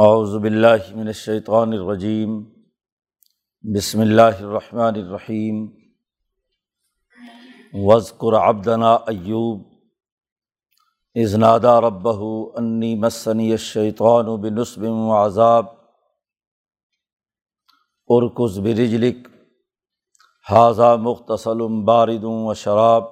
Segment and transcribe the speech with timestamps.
[0.00, 2.44] اعوذ باللہ من الشیطان الرجیم۔
[3.74, 5.68] بسم اللہ الرحمن الرحیم۔
[7.72, 9.62] وزقر عبدنا ایوب۔
[11.14, 15.66] ازنادہ ربہ انی مسنی الشیطان بنصب و عذاب۔
[18.08, 19.28] ارکز برجلک۔
[20.50, 23.04] حاضہ مختصل بارد و شراب۔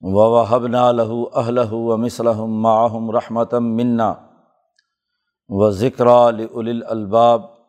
[0.00, 4.29] ووہبنا لہو اہلہ و مصلحم معہم رحمتم منا۔
[5.50, 6.06] و ذکر
[6.88, 7.60] الباب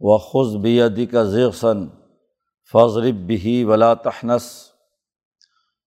[0.00, 1.86] و خز بیدی کا ذیقسن
[2.72, 4.72] فضرب بھی ولا تحنس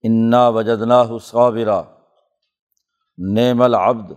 [0.03, 1.83] انا وجدنا صابرا
[3.17, 4.13] نعم العبد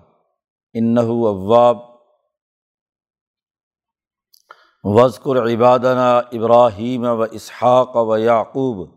[0.74, 1.96] انَََََََََََََََََََََََََََََََََََََََََََََََََََََََََََََََََََََََََ
[4.84, 8.88] وزقر عبادنا ابراہیم و اسحاق و یعقوب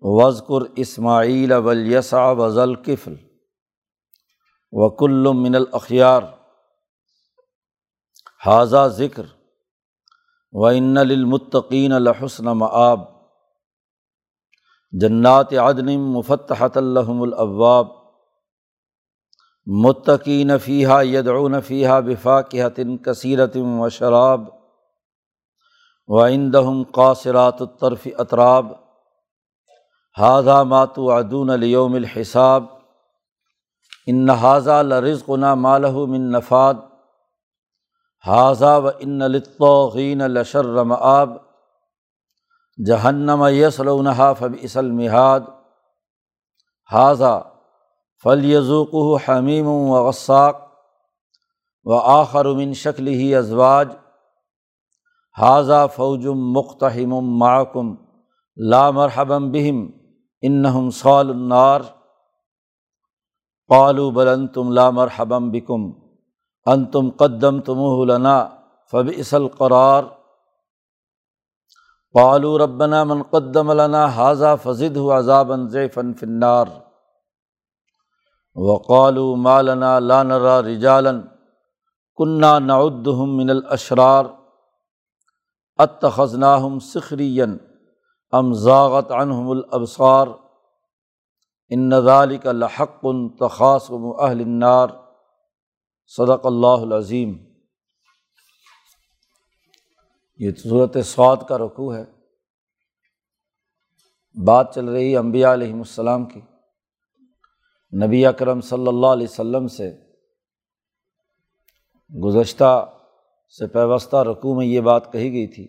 [0.00, 3.14] وزقر اسماعیل ولیسع وزل کفل
[5.32, 6.22] من الاخیار
[8.46, 9.22] حاضہ ذکر
[10.52, 13.00] و ان للمتقین لحسن معاب
[14.92, 18.01] جنات عدن مفتحت الحم الاباب
[19.66, 24.40] متقین فیحہ یدعون فیحہ بفاقحتن کثیرتم و شراب،
[26.08, 28.72] و اندہم قاصرات الطرف اطراب
[30.16, 32.64] حاضہ ماتو عدون لیوم الحساب،
[34.06, 36.74] ان حاضہ لرزقنا مالہ من نفاد
[38.26, 41.30] حاضہ و ان لطوغین لشر آب
[42.86, 45.08] جہنم یسلونحا فب اسل
[46.90, 47.51] حاضہ
[48.24, 50.56] فل یزوق حمیم و غساق
[51.84, 53.88] و آخر من شکل ہی ازواج
[55.38, 57.94] حاضہ فوجم مختحم معکم
[58.56, 59.86] لامرحبم بہم
[60.42, 61.80] انہم صال النار
[63.68, 65.90] پالو بلن تم لامرحبم بکم
[66.66, 68.48] ان تم قدم تم لنا
[68.92, 70.02] فب اسل قرار
[72.12, 76.66] پالو ربنا منقدم لنا حاضہ فضد ہو عذاب ضیفن فنار
[78.56, 81.20] وقالو مالنا لانرا رجالن
[82.18, 84.24] کنہ نعدہم من الاشرار
[85.78, 87.56] اتخذناہم سخرین
[88.32, 90.26] ام ذاغت عنہم الابصار
[91.70, 93.04] ان ذالک لحق
[93.40, 94.88] تخاصم اہل النار.
[96.06, 97.36] صدق اللہ العظیم
[100.40, 102.04] یہ صورت سعود کا رقوع ہے.
[104.34, 106.40] بات چل رہی امبیا علیہم السلام کی.
[107.92, 109.90] نبی اکرم صلی اللہ علیہ و سلم سے
[112.12, 112.86] گزشتہ
[113.58, 115.66] سے پیوستہ رقوع میں یہ بات کہی گئی تھی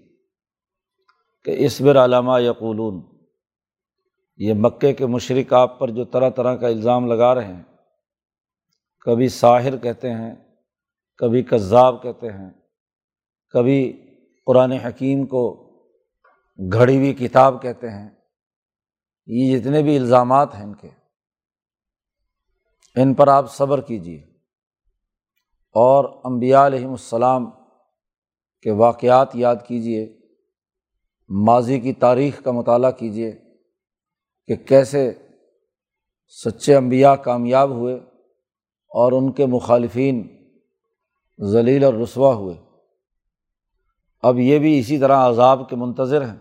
[1.44, 3.02] کہ اسبر علامہ یقولون،
[4.38, 7.64] یہ مکے کے مشرق آپ پر جو طرح طرح کا الزام لگا رہے ہیں،
[9.00, 10.36] کبھی ساحر کہتے ہیں،
[11.18, 12.50] کبھی کذاب کہتے ہیں،
[13.54, 14.08] کبھی
[14.46, 15.44] قرآن حکیم کو
[16.60, 18.10] گھڑی ہوئی کتاب کہتے ہیں،
[19.28, 20.90] یہ جتنے بھی الزامات ہیں ان کے۔
[22.96, 24.18] ان پر آپ صبر کیجیے
[25.72, 27.52] اور امبیا علیہم السلام
[28.62, 30.18] کے واقعات یاد کیجیے
[31.30, 33.32] ماضی کی تاریخ کا مطالعہ کیجیے
[34.48, 35.14] کہ کیسے
[36.46, 37.96] سچے انبیاء کامیاب ہوئے
[38.90, 40.48] اور ان کے مخالفین
[41.44, 42.56] ذلیل اور رسوا ہوئے۔
[44.22, 46.40] اب یہ بھی اسی طرح عذاب کے منتظر ہیں۔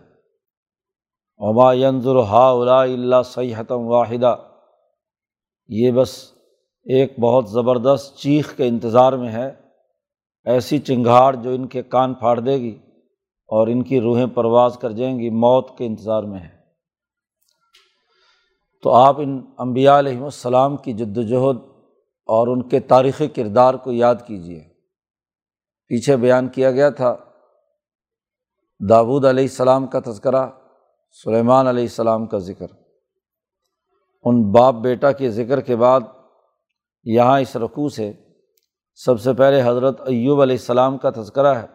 [1.38, 4.36] عما ینظر ہا الا اللہ سیاحتم واحدہ
[5.68, 6.31] یہ بس
[6.84, 9.54] ایک بہت زبردست چیخ کے انتظار میں ہے،
[10.44, 12.78] ایسی چنگھاڑ جو ان کے کان پھاڑ دے گی
[13.48, 16.48] اور ان کی روحیں پرواز کر جائیں گی، موت کے انتظار میں ہے۔
[18.82, 21.56] تو آپ ان امبیا علیہم السلام کی جد وجہد
[22.26, 24.64] اور ان کے تاریخی کردار کو یاد کیجیے
[25.86, 27.16] پیچھے بیان کیا گیا تھا
[28.88, 30.46] داود علیہ السلام کا تذکرہ،
[31.24, 32.66] سلیمان علیہ السلام کا ذکر۔
[34.24, 36.00] ان باپ بیٹا کے ذکر کے بعد
[37.04, 38.12] یہاں اس رقوع سے
[38.94, 41.66] سب سے پہلے حضرت ایوب علیہ السلام کا تذکرہ ہے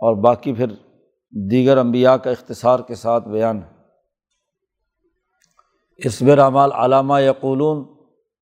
[0.00, 0.66] اور باقی پھر
[1.50, 3.68] دیگر انبیاء کا اختصار کے ساتھ بیان ہے۔
[5.96, 7.84] اسبر اعمال علامہ یقولون،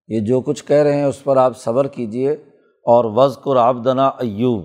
[0.08, 2.32] یہ جو کچھ کہہ رہے ہیں اس پر آپ صبر کیجیے
[2.86, 4.64] اور وزق اور آبدنا ایوب۔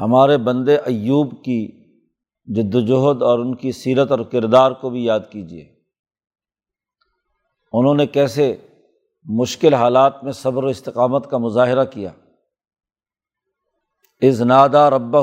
[0.00, 1.86] ہمارے بندے ایوب کی
[2.46, 5.64] جد وجہد اور ان کی سیرت اور کردار کو بھی یاد کیجیے
[7.72, 8.56] انہوں نے کیسے
[9.28, 12.10] مشکل حالات میں صبر و استقامت کا مظاہرہ کیا۔
[14.22, 15.20] ازنادہ ربا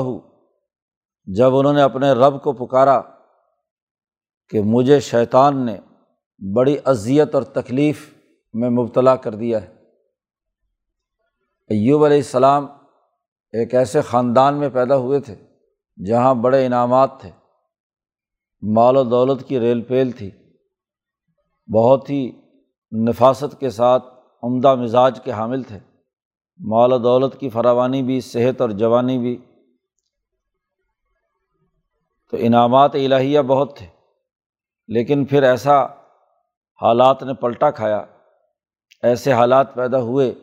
[1.24, 3.00] جب انہوں نے اپنے رب کو پکارا
[4.48, 5.78] کہ مجھے شیطان نے
[6.54, 8.14] بڑی اذیت اور تکلیف
[8.54, 9.74] میں مبتلا کر دیا ہے۔
[11.68, 12.66] ایوب علیہ السلام
[13.52, 15.34] ایک ایسے خاندان میں پیدا ہوئے تھے
[16.06, 17.30] جہاں بڑے انعامات تھے۔
[18.62, 20.30] مال و دولت کی ریل پیل تھی۔
[21.74, 22.43] بہت ہی
[22.94, 24.04] نفاست کے ساتھ
[24.42, 25.78] عمدہ مزاج کے حامل تھے۔
[26.58, 29.44] مال و دولت کی فراوانی بھی، صحت اور جوانی بھی۔
[32.30, 33.86] تو انعامات الہیہ بہت تھے۔
[34.88, 35.84] لیکن پھر ایسا
[36.82, 38.04] حالات نے پلٹا کھایا،
[39.02, 40.34] ایسے حالات پیدا ہوئے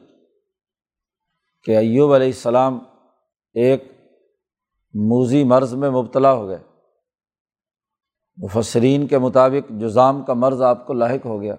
[1.64, 2.80] کہ ایوب علیہ السلام
[3.54, 3.84] ایک
[4.94, 6.60] موزی مرض میں مبتلا ہو گئے۔
[8.38, 11.56] مفسرین کے مطابق جزام کا مرض آپ کو لاحق ہو گیا۔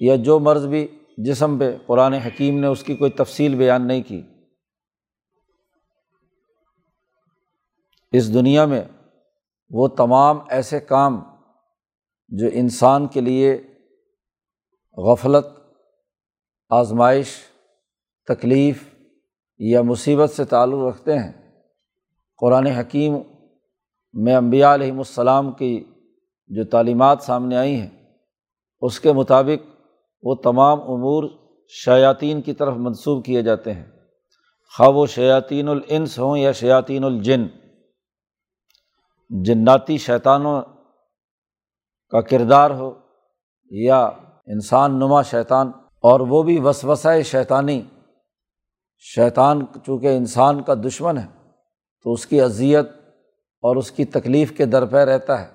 [0.00, 4.02] یا جو مرض بھی جسم پہ قرآن حکیم نے اس کی کوئی تفصیل بیان نہیں
[4.02, 4.22] کی۔
[8.12, 8.84] اس دنیا میں
[9.70, 11.20] وہ تمام ایسے کام
[12.28, 13.74] جو انسان کے لیے
[14.96, 15.46] غفلت،
[16.70, 17.28] آزمائش،
[18.28, 18.94] تکلیف
[19.58, 21.32] یا مصیبت سے تعلق رکھتے ہیں۔
[22.36, 23.14] قرآن حکیم
[24.12, 25.84] میں امبیا علیہم السلام کی
[26.48, 27.90] جو تعلیمات سامنے آئی ہیں،
[28.80, 29.69] اس کے مطابق
[30.22, 31.24] وہ تمام امور
[31.68, 33.86] شیاطین کی طرف منسوب کیے جاتے ہیں۔
[34.76, 37.46] خواہ و شیاطین الانس ہوں یا شیاطین الجن۔
[39.44, 40.62] جناتی شیطانوں
[42.08, 42.94] کا کردار ہو
[43.70, 44.04] یا
[44.46, 45.72] انسان نما شیطان۔
[46.02, 47.82] اور وہ بھی وسوسہ شیطانی۔
[48.98, 51.26] شیطان چونکہ انسان کا دشمن ہے،
[52.04, 52.86] تو اس کی اذیت
[53.62, 55.48] اور اس کی تکلیف کے درپے رہتا ہے۔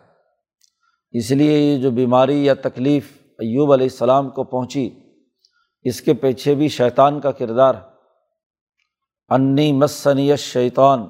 [1.12, 4.90] اس لیے یہ جو بیماری یا تکلیف ایوب علیہ السلام کو پہنچی۔
[5.82, 7.74] اس کے پیچھے بھی شیطان کا کردار۔
[9.30, 11.08] انی مسنیت شیطان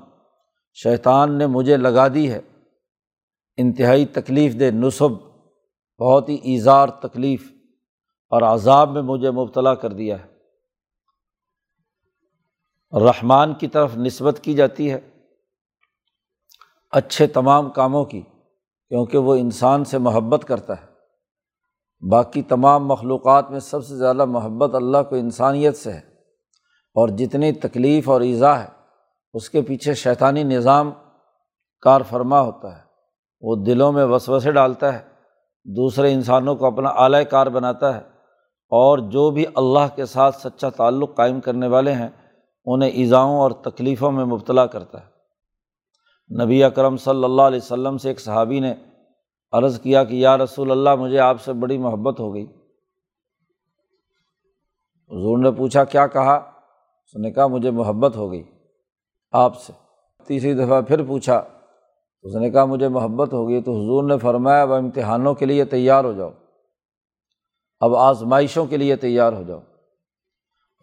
[0.73, 2.41] شیطان نے مجھے لگا دی ہے۔
[3.57, 5.11] انتہائی تکلیف دہ نصب،
[5.99, 7.51] بہت ہی ایزار تکلیف
[8.29, 10.35] اور عذاب میں مجھے مبتلا کر دیا ہے۔
[12.99, 14.99] رحمان کی طرف نسبت کی جاتی ہے۔
[16.91, 18.21] اچھے تمام کاموں کی،
[18.89, 20.94] کیونکہ وہ انسان سے محبت کرتا ہے۔
[22.09, 26.01] باقی تمام مخلوقات میں سب سے زیادہ محبت اللہ کو انسانیت سے ہے۔
[26.93, 28.67] اور جتنی تکلیف اور ایزا ہے،
[29.33, 30.91] اس کے پیچھے شیطانی نظام
[31.81, 32.81] کار فرما ہوتا ہے۔
[33.41, 35.03] وہ دلوں میں وسوسے ڈالتا ہے،
[35.65, 38.01] دوسرے انسانوں کو اپنا اعلی کار بناتا ہے۔
[38.69, 42.09] اور جو بھی اللہ کے ساتھ سچا تعلق قائم کرنے والے ہیں،
[42.65, 45.15] انہیں ایزاؤں اور تکلیفوں میں مبتلا کرتا ہے۔
[46.43, 48.73] نبی اکرم صلی اللہ علیہ وسلم سے ایک صحابی نے
[49.51, 52.43] عرض کیا کہ یا رسول اللہ، مجھے آپ سے بڑی محبت ہو گئی۔
[55.09, 56.33] حضور نے پوچھا، کیا کہا؟
[57.05, 58.43] اس نے کہا، مجھے محبت ہو گئی
[59.31, 59.73] آپ سے۔
[60.27, 61.43] تیسری دفعہ پھر پوچھا،
[62.23, 65.65] اس نے کہا، مجھے محبت ہو گئی۔ تو حضور نے فرمایا، اب امتحانوں کے لیے
[65.65, 66.31] تیار ہو جاؤ۔
[67.79, 69.59] اب آزمائشوں کے لیے تیار ہو جاؤ۔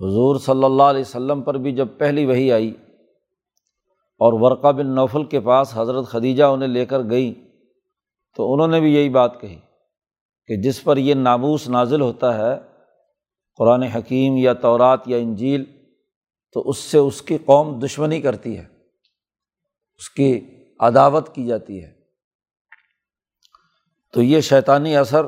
[0.00, 2.74] حضور صلی اللہ علیہ وسلم پر بھی جب پہلی وہی آئی
[4.18, 7.41] اور ورقہ بن نوفل کے پاس حضرت خدیجہ انہیں لے کر گئی
[8.36, 9.58] تو انہوں نے بھی یہی بات کہی
[10.46, 12.54] کہ جس پر یہ ناموس نازل ہوتا ہے،
[13.58, 15.64] قرآن حکیم یا تورات یا انجیل،
[16.52, 18.64] تو اس سے اس کی قوم دشمنی کرتی ہے،
[19.94, 20.40] اس کی
[20.80, 21.92] عداوت کی جاتی ہے۔
[24.12, 25.24] تو یہ شیطانی اثر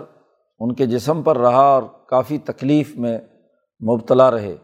[0.58, 3.18] ان کے جسم پر رہا اور کافی تکلیف میں
[3.80, 4.56] مبتلا رہے۔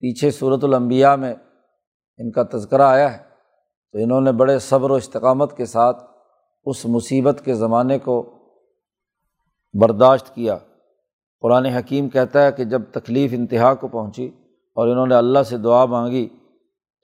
[0.00, 1.34] پیچھے صورت الانبیاء میں
[2.18, 3.22] ان کا تذکرہ آیا ہے،
[3.92, 6.13] تو انہوں نے بڑے صبر و استقامت کے ساتھ
[6.66, 8.30] اس مصیبت کے زمانے کو
[9.80, 10.58] برداشت کیا۔
[11.40, 14.30] قرآن حکیم کہتا ہے کہ جب تکلیف انتہا کو پہنچی
[14.76, 16.28] اور انہوں نے اللہ سے دعا مانگی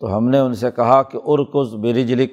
[0.00, 2.31] تو ہم نے ان سے کہا کہ ارکز برجلک،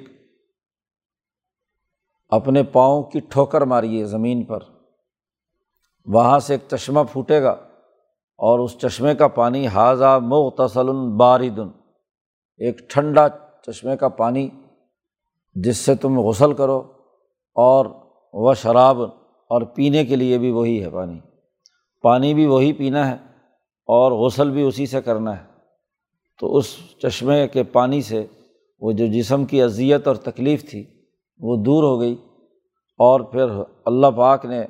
[2.28, 4.58] اپنے پاؤں کی ٹھوکر ماریے زمین پر۔
[6.06, 7.50] وہاں سے ایک چشمہ پھوٹے گا
[8.38, 11.68] اور اس چشمے کا پانی حاضہ مغتصل باردن۔
[12.58, 13.28] ایک ٹھنڈا
[13.62, 14.48] چشمے کا پانی
[15.54, 16.97] جس سے تم غسل کرو۔
[17.58, 17.86] اور
[18.32, 19.02] وہ شراب
[19.50, 21.20] اور پینے کے لیے بھی وہی ہے پانی۔
[22.02, 23.16] پانی بھی وہی پینا ہے
[23.86, 25.48] اور غسل بھی اسی سے کرنا ہے۔
[26.40, 26.64] تو اس
[27.02, 28.26] چشمے کے پانی سے
[28.80, 30.84] وہ جو جسم کی اذیت اور تکلیف تھی
[31.38, 32.16] وہ دور ہو گئی
[32.98, 33.46] اور پھر
[33.86, 34.64] اللہ پاک نے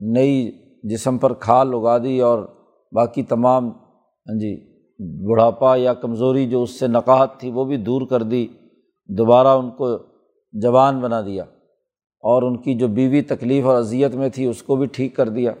[0.00, 0.50] نئی
[0.82, 2.38] جسم پر کھال اگا دی اور
[2.92, 4.76] باقی تمام ہاں جی
[5.28, 8.46] بڑھاپا یا کمزوری جو اس سے نقاہت تھی وہ بھی دور کر دی،
[9.08, 9.98] دوبارہ ان کو
[10.52, 11.44] جوان بنا دیا۔
[12.26, 15.28] اور ان کی جو بیوی تکلیف اور اذیت میں تھی، اس کو بھی ٹھیک کر
[15.28, 15.52] دیا۔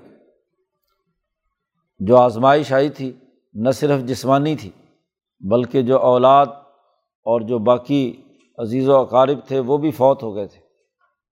[1.98, 3.12] جو آزمائش آئی تھی،
[3.54, 4.70] نہ صرف جسمانی تھی،
[5.40, 6.46] بلکہ جو اولاد
[7.26, 8.16] اور جو باقی
[8.58, 10.60] عزیز و اقارب تھے، وہ بھی فوت ہو گئے تھے۔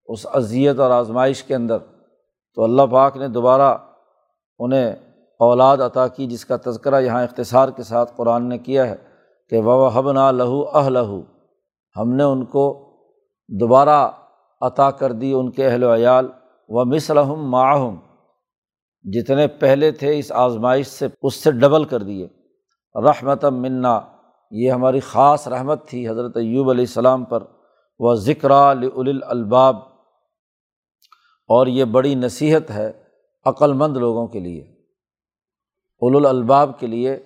[0.06, 1.78] اس اذیت اور آزمائش کے اندر
[2.54, 3.76] تو اللہ پاک نے دوبارہ
[4.58, 4.92] انہیں
[5.40, 8.96] اولاد عطا کی، جس کا تذکرہ یہاں اختصار کے ساتھ قرآن نے کیا ہے
[9.50, 11.22] کہ و حب نا لہو اہ لہو
[11.96, 12.66] ہم نے ان کو
[13.48, 14.10] دوبارہ
[14.66, 16.28] عطا کر دی ان کے اہل و عیال
[16.68, 17.96] و مصرحم معاہم
[19.02, 22.28] جتنے پہلے تھے اس آزمائش سے اس سے ڈبل کر دیے۔
[22.94, 24.00] رحمت منا۔
[24.50, 27.42] یہ ہماری خاص رحمت تھی حضرت ایوب علیہ السلام پر۔
[27.98, 29.76] وہ ذکر الباب
[31.48, 32.92] اور یہ بڑی نصیحت ہے
[33.44, 34.74] عقلمند لوگوں کے لیے۔
[36.26, 37.16] الباب کے لیے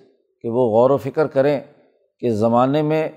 [0.42, 1.60] کہ وہ غور و فکر کریں
[2.18, 3.08] کہ زمانے میں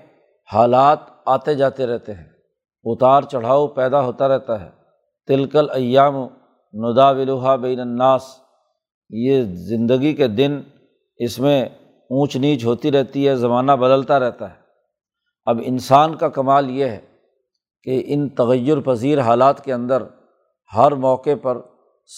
[0.52, 2.28] حالات آتے جاتے رہتے ہیں۔
[2.84, 4.70] اتار چڑھاؤ پیدا ہوتا رہتا ہے۔
[5.26, 6.16] تلکل ایام
[6.74, 8.22] ندا ولوحا بین الناس،
[9.10, 10.60] یہ زندگی کے دن
[11.16, 11.64] اس میں
[12.10, 14.62] اونچ نیچ ہوتی رہتی ہے، زمانہ بدلتا رہتا ہے۔
[15.46, 17.00] اب انسان کا کمال یہ ہے
[17.82, 20.02] کہ ان تغیر پذیر حالات کے اندر
[20.76, 21.58] ہر موقع پر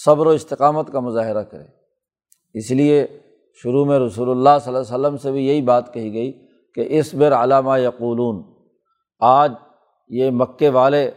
[0.04, 1.64] صبر و استقامت کا مظاہرہ کرے۔
[2.54, 3.06] اس لیے
[3.54, 6.86] شروع میں رسول اللہ صلی اللہ علیہ وسلم سے بھی یہی بات کہی گئی کہ
[6.88, 8.42] اس بر علامہ یقولون۔
[9.20, 9.52] آج
[10.08, 11.10] یہ مکے والے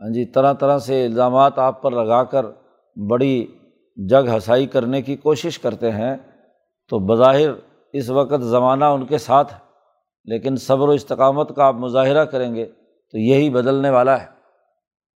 [0.00, 2.46] ہاں جی طرح طرح سے الزامات آپ پر لگا کر
[2.96, 3.46] بڑی
[3.96, 6.16] جگ ہنسائی کرنے کی کوشش کرتے ہیں،
[6.90, 7.50] تو بظاہر
[7.92, 9.58] اس وقت زمانہ ان کے ساتھ ہے،
[10.24, 12.66] لیکن صبر و استقامت کا آپ مظاہرہ کریں گے
[13.14, 14.26] تو یہی بدلنے والا ہے۔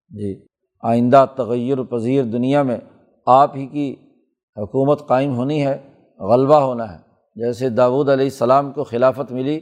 [0.08, 0.46] جی
[0.82, 2.78] آئندہ تغیر پذیر دنیا میں
[3.26, 3.96] آپ ہی کی
[4.56, 5.78] حکومت قائم ہونی ہے،
[6.20, 6.98] غلبہ ہونا ہے۔
[7.36, 9.60] جیسے داود علیہ السلام کو خلافت ملی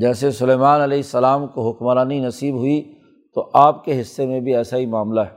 [0.00, 2.94] جیسے سلیمان علیہ السلام کو حکمرانی نصیب ہوئی
[3.34, 5.36] تو آپ کے حصے میں بھی ایسا ہی معاملہ ہے۔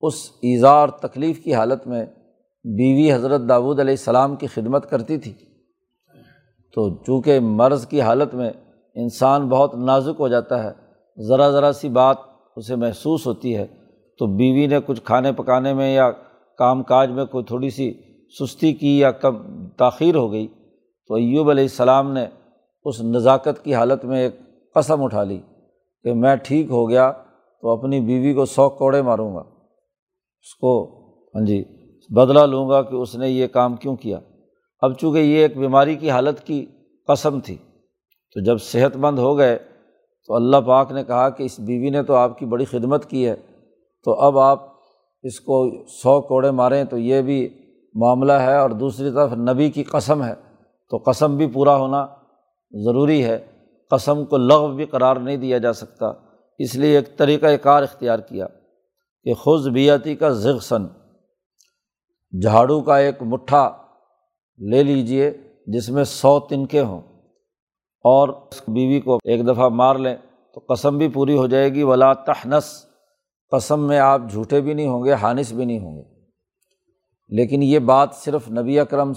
[0.02, 2.06] اس ایزار تکلیف کی حالت میں
[2.64, 5.34] بیوی حضرت داود علیہ السلام کی خدمت کرتی تھی۔
[6.74, 8.52] تو چونکہ مرض کی حالت میں
[8.96, 10.72] انسان بہت نازک ہو جاتا ہے،
[11.28, 12.18] ذرا ذرا سی بات
[12.56, 13.68] اسے محسوس ہوتی ہے
[14.20, 16.12] تو بیوی نے کچھ کھانے پکانے میں یا
[16.60, 17.92] کام کاج میں کوئی تھوڑی سی
[18.36, 19.36] سستی کی یا کم
[19.78, 20.48] تاخیر ہو گئی،
[21.10, 22.26] تو ایوب علیہ السلام نے
[22.86, 24.40] اس نزاکت کی حالت میں ایک
[24.76, 25.40] قسم اٹھا لی
[26.06, 30.74] کہ میں ٹھیک ہو گیا تو اپنی بیوی کو سو کوڑے ماروں گا۔ اس کو
[31.36, 31.64] ہاں جی
[32.10, 34.20] بدلا لوں گا کہ اس نے یہ کام کیوں کیا۔
[34.84, 36.66] اب چونکہ یہ ایک بیماری کی حالت کی
[37.08, 37.56] قسم تھی،
[38.36, 42.04] تو جب صحت مند ہو گئے تو اللہ پاک نے کہا کہ اس بیوی نے
[42.04, 43.36] تو آپ کی بڑی خدمت کی ہے،
[44.06, 44.75] تو اب آپ
[45.26, 47.50] اس کو سو کوڑے ماریں تو یہ بھی
[47.94, 50.34] معاملہ ہے اور دوسری طرف نبی کی قسم ہے
[50.90, 52.08] تو قسم بھی پورا ہونا
[52.72, 53.46] ضروری ہے۔
[53.92, 56.06] قسم کو لغو بھی قرار نہیں دیا جا سکتا۔
[56.60, 58.48] اس لیے ایک طریقۂ کار اختیار کیا
[59.24, 60.86] کہ خز بیتی کا ذغسن
[62.42, 63.70] جھاڑو کا ایک مٹھا
[64.70, 65.32] لے لیجیے
[65.68, 67.02] جس میں سو تنکے ہوں
[68.04, 70.16] اور اس بیوی کو ایک دفعہ مار لیں
[70.54, 72.86] تو قسم بھی پوری ہو جائے گی۔ ولا تحنس
[73.52, 76.04] قسم میں آپ جھوٹے بھی نہیں ہوں گے، حانث بھی نہیں ہوں گے۔
[77.30, 79.14] لیکن یہ بات صرف نبی اکرم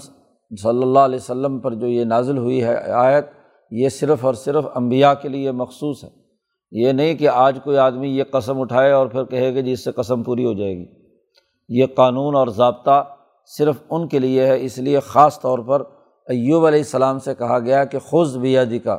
[0.63, 3.27] صلی اللہ علیہ وسلم پر جو یہ نازل ہوئی ہے آیت،
[3.71, 6.09] یہ صرف اور صرف امبیا کے لیے مخصوص ہے۔
[6.71, 9.83] یہ نہیں کہ آج کوئی آدمی یہ قسم اٹھائے اور پھر کہے کہ جی اس
[9.83, 10.85] سے قسم پوری ہو جائے گی۔
[11.69, 13.03] یہ قانون اور ضابطہ
[13.57, 15.81] صرف ان کے لیے ہے، اس لیے خاص طور پر
[16.27, 18.97] ایوب علیہ السلام سے کہا گیا کہ خز بیادی کا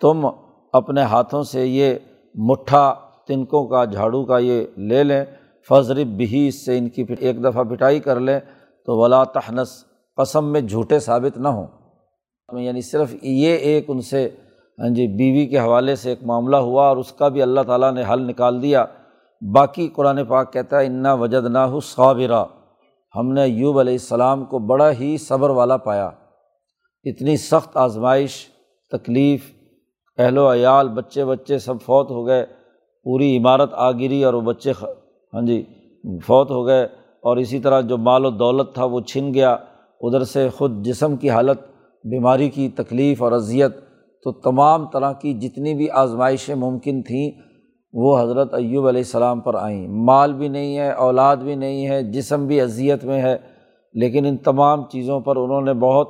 [0.00, 0.26] تم
[0.72, 1.94] اپنے ہاتھوں سے یہ
[2.34, 2.94] مٹھا
[3.26, 5.24] تنکوں کا، جھاڑو کا یہ لے لیں۔
[5.68, 8.40] فضرب بھی اس سے ان کی ایک دفعہ پٹائی کر لیں۔
[8.86, 9.84] تو ولا تحنس
[10.16, 11.66] قسم میں جھوٹے ثابت نہ ہوں۔
[12.58, 14.30] یعنی صرف یہ ایک ان سے
[14.78, 17.92] ہاں جی بیوی کے حوالے سے ایک معاملہ ہوا اور اس کا بھی اللہ تعالیٰ
[17.92, 18.84] نے حل نکال دیا۔
[19.54, 22.44] باقی قرآن پاک کہتا ہے، انا وجد نہ ہو صابرہ
[23.16, 26.10] ہم نے یوب علیہ السلام کو بڑا ہی صبر والا پایا۔
[27.04, 28.46] اتنی سخت آزمائش،
[28.90, 29.50] تکلیف،
[30.18, 32.46] اہل و عیال، بچے بچے سب فوت ہو گئے۔
[33.04, 34.72] پوری عمارت آ گری اور وہ بچے
[35.34, 35.64] ہاں جی
[36.26, 36.84] فوت ہو گئے
[37.22, 39.56] اور اسی طرح جو مال و دولت تھا وہ چھن گیا۔
[40.00, 41.58] ادھر سے خود جسم کی حالت،
[42.04, 43.76] بیماری کی تکلیف اور اذیت،
[44.22, 47.30] تو تمام طرح کی جتنی بھی آزمائشیں ممکن تھیں،
[47.92, 52.02] وہ حضرت ایوب علیہ السلام پر آئیں۔ مال بھی نہیں ہے، اولاد بھی نہیں ہے،
[52.02, 53.38] جسم بھی اذیت میں ہے۔
[53.92, 56.08] لیکن ان تمام چیزوں پر انہوں نے بہت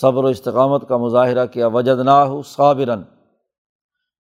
[0.00, 3.02] صبر و استقامت کا مظاہرہ کیا۔ وجد ناہ صابرن،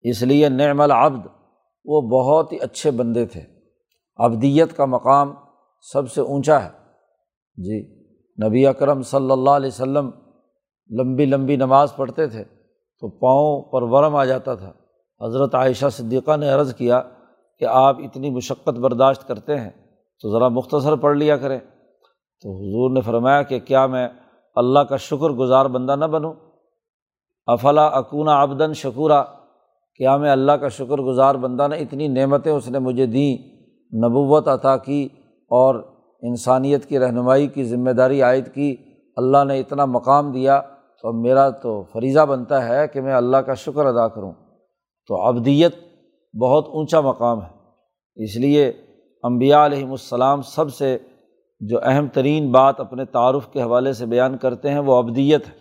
[0.02, 1.39] اس لیے نعم العبد۔
[1.84, 3.40] وہ بہت ہی اچھے بندے تھے۔
[4.16, 5.34] ابدیت کا مقام
[5.92, 6.68] سب سے اونچا ہے۔
[7.56, 8.04] جی
[8.46, 10.10] نبی اکرم صلی اللہ علیہ و سلم
[10.90, 12.44] لمبی لمبی نماز پڑھتے تھے
[13.00, 14.72] تو پاؤں پر ورم آ جاتا تھا۔
[15.24, 17.02] حضرت عائشہ صدیقہ نے عرض کیا
[17.58, 19.70] کہ آپ اتنی مشقت برداشت کرتے ہیں
[20.22, 21.58] تو ذرا مختصر پڑھ لیا کریں۔
[22.42, 24.08] تو حضور نے فرمایا کہ کیا میں
[24.54, 26.34] اللہ کا شکر گزار بندہ نہ بنوں؟
[27.46, 29.22] افلا اکون آبدن شکورہ
[30.00, 33.36] کیا میں اللہ کا شکر گزار بندہ نہ اتنی نعمتیں اس نے مجھے دیں،
[33.96, 35.08] نبوت عطا کی
[35.48, 35.74] اور
[36.22, 38.76] انسانیت کی رہنمائی کی ذمہ داری عائد کی،
[39.16, 40.60] اللہ نے اتنا مقام دیا۔
[41.02, 44.32] تو میرا تو فریضہ بنتا ہے کہ میں اللہ کا شکر ادا کروں۔
[45.06, 45.76] تو ابدیت
[46.36, 47.50] بہت اونچا مقام ہے۔
[48.24, 48.72] اس لیے
[49.22, 50.98] امبیا علیہم السلام سب سے
[51.60, 55.54] جو اہم ترین بات اپنے تعارف کے حوالے سے بیان کرتے ہیں، وہ ابدیت ہے۔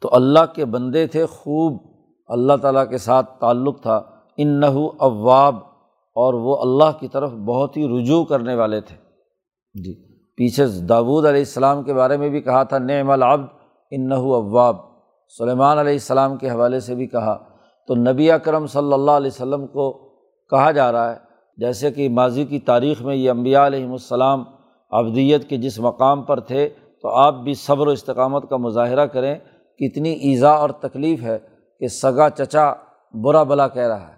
[0.00, 1.93] تو اللہ کے بندے تھے، خوب
[2.28, 4.02] اللہ تعالیٰ کے ساتھ تعلق تھا
[4.36, 5.56] ان نحو اواب،
[6.16, 8.96] اور وہ اللہ کی طرف بہت ہی رجوع کرنے والے تھے۔
[9.74, 9.94] جی
[10.36, 13.46] پیچھے داود علیہ السلام کے بارے میں بھی کہا تھا، نعم العبد
[13.92, 14.76] ان اواب۔
[15.38, 17.36] سلیمان علیہ السلام کے حوالے سے بھی کہا۔
[17.88, 19.92] تو نبی اکرم صلی اللہ علیہ وسلم کو
[20.50, 21.18] کہا جا رہا ہے،
[21.58, 24.44] جیسے کہ ماضی کی تاریخ میں یہ امبیا علیہم السلام
[24.92, 26.68] ابدیت کے جس مقام پر تھے،
[27.02, 29.34] تو آپ بھی صبر و استقامت کا مظاہرہ کریں
[29.80, 31.38] کہ اتنی ایزا اور تکلیف ہے۔
[31.80, 32.72] کہ سگا چچا
[33.14, 34.14] برا بلا کہہ رہا ہے۔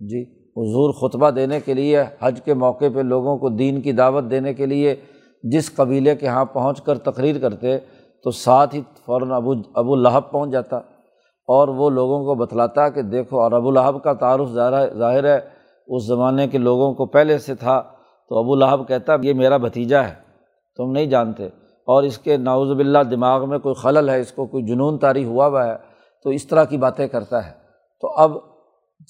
[0.00, 0.22] جی
[0.56, 4.54] حضور خطبہ دینے کے لیے، حج کے موقع پہ لوگوں کو دین کی دعوت دینے
[4.54, 4.96] کے لیے
[5.42, 7.78] جس قبیلے کے یہاں پہنچ کر تقریر کرتے،
[8.24, 10.76] تو ساتھ ہی فوراً ابو ابو لہب پہنچ جاتا۔
[11.46, 14.48] اور وہ لوگوں کو بتلاتا کہ دیکھو، اور ابو لہب کا تعارف
[14.98, 15.40] ظاہر ہے
[15.86, 17.82] اس زمانے کے لوگوں کو پہلے سے تھا۔
[18.28, 20.14] تو ابو لہب کہتا، یہ میرا بھتیجا ہے،
[20.76, 21.46] تم نہیں جانتے۔
[21.86, 25.24] اور اس کے ناوز باللہ دماغ میں کوئی خلل ہے، اس کو کوئی جنون طاری
[25.24, 25.93] ہوا ہوا ہے
[26.24, 27.52] تو اس طرح کی باتیں کرتا ہے۔
[28.00, 28.32] تو اب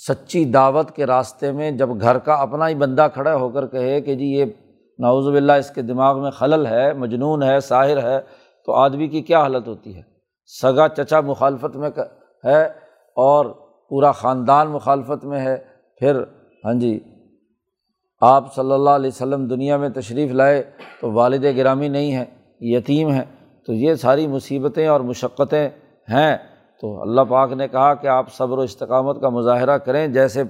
[0.08, 4.00] سچی دعوت کے راستے میں جب گھر کا اپنا ہی بندہ کھڑا ہو کر کہے
[4.00, 4.44] کہ جی یہ
[4.98, 8.20] ناوز باللہ اس کے دماغ میں خلل ہے، مجنون ہے، ساحر ہے،
[8.66, 10.02] تو آدمی کی کیا حالت ہوتی ہے؟
[10.46, 11.90] سگا چچا مخالفت میں
[12.44, 12.64] ہے
[13.16, 13.46] اور
[13.88, 15.56] پورا خاندان مخالفت میں ہے۔
[15.98, 16.22] پھر
[16.64, 17.00] ہاں جی
[18.20, 20.62] آپ صلی اللہ علیہ وسلم دنیا میں تشریف لائے
[21.00, 22.24] تو والد گرامی نہیں ہیں،
[22.60, 23.24] یتیم ہیں۔
[23.66, 25.68] تو یہ ساری مصیبتیں اور مشقتیں
[26.08, 26.36] ہیں۔
[26.84, 30.42] تو اللہ پاک نے کہا کہ آپ صبر و استقامت کا مظاہرہ کریں۔ جیسے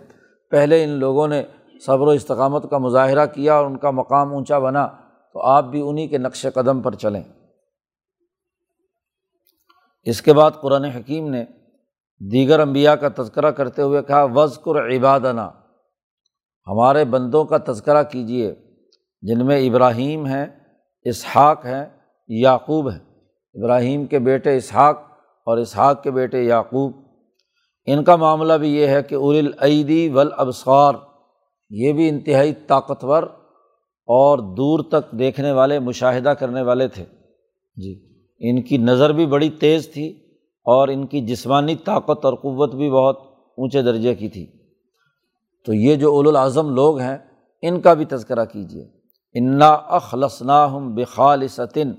[0.51, 1.43] پہلے ان لوگوں نے
[1.87, 4.87] صبر و استقامت کا مظاہرہ کیا اور ان کا مقام اونچا بنا،
[5.33, 7.23] تو آپ بھی انہیں کے نقش قدم پر چلیں۔
[10.03, 11.45] اس کے بعد قرآن حکیم نے
[12.33, 15.51] دیگر انبیاء کا تذکرہ کرتے ہوئے کہا وزقر عبادنا
[16.67, 18.55] ہمارے بندوں کا تذکرہ کیجیے
[19.23, 20.47] جن میں ابراہیم ہیں،
[21.03, 21.85] اسحاق ہیں،
[22.29, 23.01] یعقوب ہیں۔
[23.55, 25.14] ابراہیم کے بیٹے اسحاق
[25.45, 26.93] اور اسحاق کے بیٹے یعقوب۔
[27.87, 30.95] ان کا معاملہ بھی یہ ہے کہ ار العیدی ولابصار
[31.71, 33.23] یہ بھی انتہائی طاقتور
[34.07, 37.05] اور دور تک دیکھنے والے، مشاہدہ کرنے والے تھے۔
[37.77, 40.11] جی۔ ان کی نظر بھی بڑی تیز تھی
[40.65, 43.19] اور ان کی جسمانی طاقت اور قوت بھی بہت
[43.59, 44.47] اونچے درجے کی تھی۔
[45.67, 47.17] تو یہ جو اول الاظم لوگ ہیں،
[47.63, 48.89] ان کا بھی تذکرہ کیجیے
[49.35, 51.93] انا اخلصنا ہم بخالصن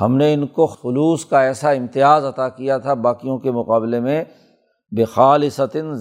[0.00, 4.24] ہم نے ان کو خلوص کا ایسا امتیاز عطا کیا تھا باقیوں کے مقابلے میں
[4.90, 5.94] بخالصن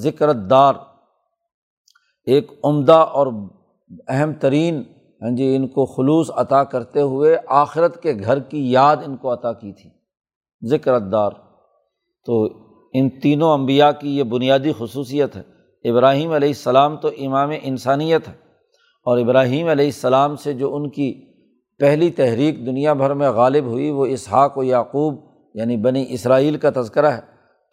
[21.82, 25.16] پہلی تحریک دنیا بھر میں غالب ہوئی، وہ اسحاق و یعقوب
[25.54, 27.22] یعنی بنی اسرائیل کا تذکرہ ہے۔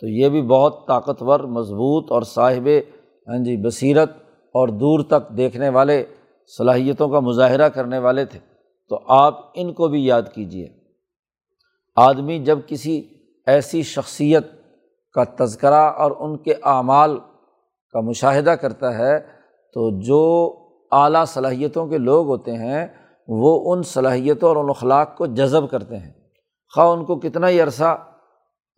[0.00, 2.68] تو یہ بھی بہت طاقتور، مضبوط اور صاحب
[3.28, 4.10] ہاں جی بصیرت
[4.54, 6.04] اور دور تک دیکھنے والے،
[6.58, 8.38] صلاحیتوں کا مظاہرہ کرنے والے تھے۔
[8.88, 10.68] تو آپ ان کو بھی یاد کیجیے
[11.96, 13.08] آدمی جب کسی
[13.46, 14.46] ایسی شخصیت
[15.12, 17.18] کا تذکرہ اور ان کے اعمال
[17.92, 19.18] کا مشاہدہ کرتا ہے،
[19.74, 20.22] تو جو
[20.92, 22.86] اعلیٰ صلاحیتوں کے لوگ ہوتے ہیں
[23.28, 26.12] وہ ان صلاحیتوں اور ان اخلاق کو جذب کرتے ہیں۔
[26.74, 27.96] خواہ ان کو کتنا ہی عرصہ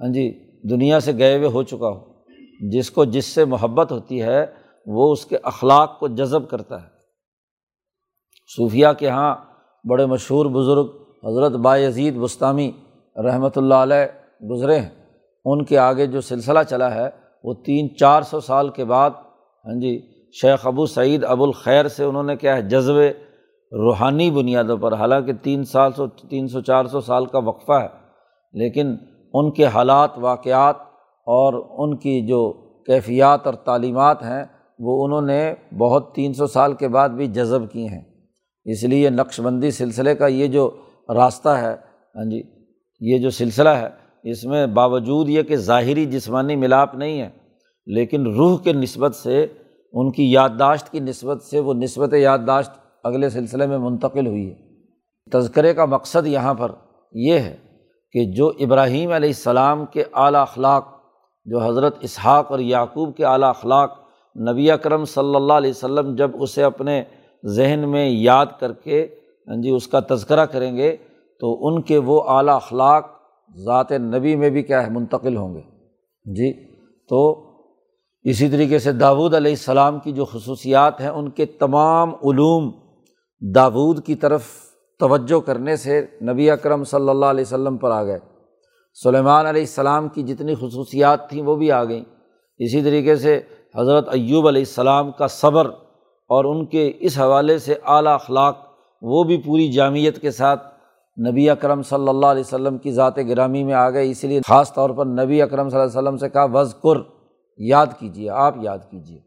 [0.01, 2.23] ہاں جی دنیا سے گئے ہوئے ہو چکا ہو،
[2.71, 4.47] جس کو جس سے محبت ہوتی ہے،
[4.87, 6.89] وہ اس کے اخلاق کو جذب کرتا ہے۔
[8.57, 9.37] صوفیہ کے یہاں
[9.89, 10.87] بڑے مشہور بزرگ
[11.27, 12.73] حضرت باعزید بستانی
[13.17, 14.07] رحمۃ اللہ علیہ
[14.51, 14.89] گزرے ہیں۔
[15.45, 17.09] ان کے آگے جو سلسلہ چلا ہے،
[17.45, 19.11] وہ تین چار سو سال کے بعد
[19.67, 22.95] ہاں جی شیخ ابو سعید ابو الخیر سے انہوں نے کیا ہے جذب
[23.73, 27.89] روحانی بنیادوں پر، حالانکہ تین سال سو، تین سو چار سو سال کا وقفہ ہے،
[28.55, 28.97] لیکن
[29.35, 30.77] ان کے حالات، واقعات
[31.27, 32.53] اور ان کی جو
[32.87, 34.45] کیفیات اور تعلیمات ہیں،
[34.79, 38.03] وہ انہوں نے بہت تین سو سال کے بعد بھی جذب کی ہیں۔
[38.67, 40.71] اس لیے نقش بندی سلسلے کا یہ جو
[41.09, 41.75] راستہ ہے
[42.15, 42.43] ہاں جی
[43.01, 43.89] یہ جو سلسلہ ہے،
[44.25, 47.29] اس میں باوجود یہ کہ ظاہری جسمانی ملاپ نہیں ہے،
[47.87, 49.47] لیکن روح کے نسبت سے،
[49.93, 52.71] ان کی یادداشت کی نسبت سے وہ نسبت یادداشت
[53.05, 54.55] اگلے سلسلے میں منتقل ہوئی ہے۔
[55.33, 56.73] تذکرے کا مقصد یہاں پر
[57.13, 57.57] یہ ہے
[58.13, 60.89] کہ جو ابراہیم علیہ السلام کے اعلیٰ اخلاق،
[61.45, 63.99] جو حضرت اسحاق اور یعقوب کے اعلیٰ اخلاق
[64.37, 67.03] نبی اکرم صلی اللہ علیہ وسلم جب اسے اپنے
[67.45, 69.07] ذہن میں یاد کر کے
[69.49, 70.97] ہاں جی اس کا تذکرہ کریں گے،
[71.41, 73.07] تو ان کے وہ اعلیٰ اخلاق
[73.57, 75.61] ذات نبی میں بھی کیا ہے، منتقل ہوں گے۔
[76.25, 76.53] جی
[77.09, 77.47] تو
[78.23, 82.71] اسی طریقے سے داود علیہ السلام کی جو خصوصیات ہیں، ان کے تمام علوم
[83.40, 84.42] داود کی طرف
[84.98, 88.18] توجہ کرنے سے نبی اکرم صلی اللہ علیہ وسلم پر آ گئے۔
[89.03, 92.05] سلیمان علیہ السلام کی جتنی خصوصیات تھیں وہ بھی آ گئیں۔
[92.59, 93.40] اسی طریقے سے
[93.76, 95.66] حضرت ایوب علیہ السلام کا صبر
[96.29, 98.59] اور ان کے اس حوالے سے اعلیٰ اخلاق
[99.03, 100.74] وہ بھی پوری جامعت کے ساتھ
[101.31, 104.72] نبی اکرم صلی اللہ علیہ وسلم کی ذات گرامی میں آ گئے۔ اسی لیے خاص
[104.72, 107.00] طور پر نبی اکرم صلی اللہ علیہ وسلم سے کہا وز کر
[107.59, 109.18] یاد کیجیے، آپ یاد کیجیے۔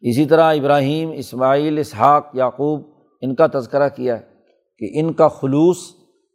[0.00, 2.89] اسی طرح ابراہیم، اسماعیل، اسحاق، یعقوب
[3.20, 4.22] ان کا تذکرہ کیا ہے
[4.78, 5.78] کہ ان کا خلوص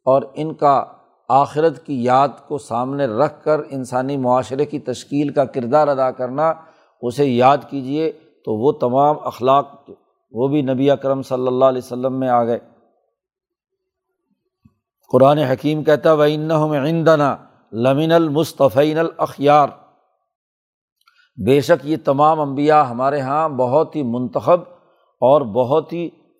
[0.06, 0.84] اور ان کا
[1.30, 6.54] آخرت کی یاد کو سامنے رکھ کر انسانی معاشرے کی تشکیل کا کردار ادا کرنا،
[7.02, 9.89] اسے یاد کیجیے تو وہ تمام اخلاق
[10.32, 12.60] وہ بھی نبی اکرم صلی اللہ علیہ وسلم میں آ گئے۔
[15.12, 17.36] قرآن حکیم کہتا و عندنا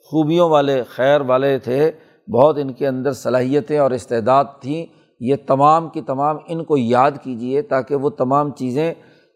[0.10, 1.92] خوبیوں والے، خیر والے تھے،
[2.34, 4.86] بہت ان کے اندر صلاحیتیں اور استعداد تھیں۔
[5.20, 8.94] یہ تمام کی تمام ان کو یاد کیجیے تاکہ وہ تمام چیزیں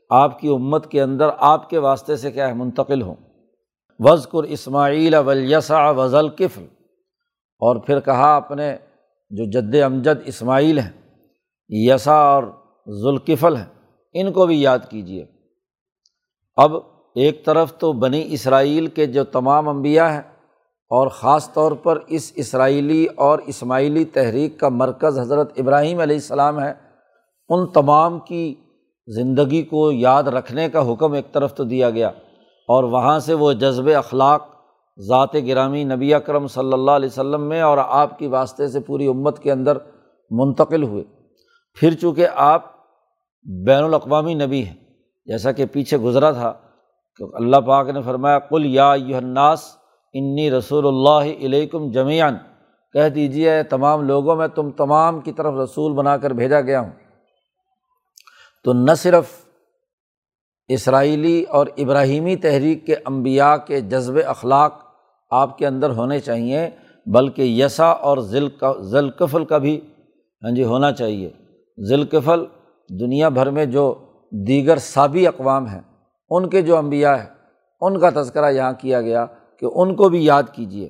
[0.10, 3.16] آپ کی امت کے اندر آپ کے واسطے سے کیا ہے، منتقل ہوں۔
[4.00, 6.64] وزقر اسماعیل ولیسا وزل کفل
[7.62, 8.76] اور پھر کہا اپنے
[9.30, 10.92] جو جد امجد اسماعیل ہیں
[11.70, 12.44] یسا اور
[13.02, 13.66] ذوالکفل ہیں،
[14.14, 15.26] ان کو بھی یاد کیجیے
[16.58, 16.72] اب
[17.16, 20.22] ایک طرف تو بنی اسرائیل کے جو تمام انبیاء ہیں
[20.90, 26.62] اور خاص طور پر اس اسرائیلی اور اسماعیلی تحریک کا مرکز حضرت ابراہیم علیہ السلام
[26.62, 26.74] ہے،
[27.50, 28.56] ان تمام کی
[29.08, 32.08] زندگی کو یاد رکھنے کا حکم ایک طرف تو دیا گیا۔
[32.68, 34.48] اور وہاں سے وہ جذب اخلاق،
[35.00, 39.08] ذات گرامی نبی اکرم صلی اللہ علیہ وسلم میں اور آپ کی واسطے سے پوری
[39.08, 39.78] امت کے اندر
[40.30, 41.04] منتقل ہوئے۔
[41.74, 42.66] پھر چونکہ آپ
[43.66, 44.76] بین الاقوامی نبی ہیں،
[45.26, 46.54] جیسا کہ پیچھے گزرا تھا
[47.16, 49.79] کہ اللہ پاک نے فرمایا کل یا الناس
[50.14, 52.38] انی رسول اللہ علیکم جمیان
[52.94, 56.92] کہہ دیجیے تمام لوگوں میں تم تمام کی طرف رسول بنا کر بھیجا گیا ہوں۔
[58.64, 59.26] تو نہ صرف
[60.68, 64.74] اسرائیلی اور ابراہیمی تحریک کے انبیاء کے جذب اخلاق
[65.32, 66.70] آپ کے اندر ہونے چاہئیں
[67.06, 68.18] بلکہ یسا اور
[68.82, 69.80] ذلقفل کا بھی
[70.44, 71.30] ہاں جی ہونا چاہیے۔
[71.90, 72.46] ذلقفل
[72.90, 73.94] دنیا بھر میں جو
[74.48, 75.82] دیگر سابی اقوام ہیں،
[76.30, 77.30] ان کے جو انبیاء ہیں،
[77.82, 79.26] ان کا تذکرہ یہاں کیا گیا۔
[79.60, 80.90] کہ ان کو بھی یاد کیجیے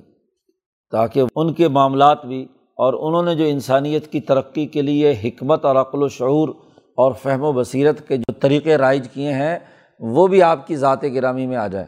[0.90, 2.44] تاکہ ان کے معاملات بھی
[2.76, 6.48] اور انہوں نے جو انسانیت کی ترقی کے لیے حکمت اور عقل و شعور
[6.96, 9.58] اور فہم و بصیرت کے جو طریقے رائج کیے ہیں،
[10.00, 11.86] وہ بھی آپ کی ذات گرامی میں آ جائیں۔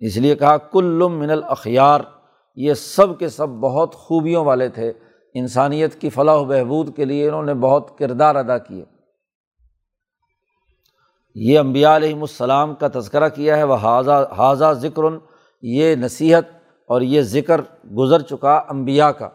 [0.00, 2.00] اس لیے کہا، کل من الاخیار،
[2.56, 4.92] یہ سب کے سب بہت خوبیوں والے تھے۔
[5.34, 8.84] انسانیت کی فلاح و بہبود کے لیے انہوں نے بہت کردار ادا کیے۔
[11.34, 15.02] یہ امبیا علیہم السلام کا تذکرہ کیا ہے، وہ حاضہ حاضہ ذکر
[15.62, 16.44] یہ نصیحت
[16.86, 17.60] اور یہ ذکر
[17.98, 19.28] گزر چکا امبیا کا۔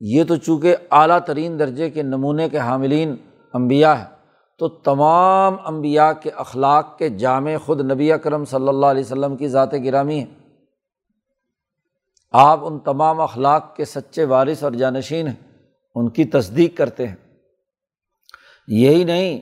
[0.00, 3.16] یہ تو چونکہ اعلیٰ ترین درجے کے نمونے کے حاملین
[3.52, 4.16] امبیا ہیں،
[4.58, 9.48] تو تمام امبیا کے اخلاق کے جامع خود نبی اکرم صلی اللہ علیہ وسلم کی
[9.48, 10.34] ذات گرامی ہیں۔
[12.32, 15.58] آپ ان تمام اخلاق کے سچے وارث اور جانشین ہیں،
[15.94, 17.16] ان کی تصدیق کرتے ہیں۔
[18.68, 19.40] یہی نہیں،